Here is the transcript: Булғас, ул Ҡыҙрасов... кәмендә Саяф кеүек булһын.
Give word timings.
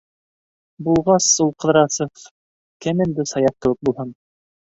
Булғас, 0.85 1.27
ул 1.43 1.51
Ҡыҙрасов... 1.65 2.23
кәмендә 2.87 3.27
Саяф 3.35 3.55
кеүек 3.67 3.87
булһын. 3.91 4.11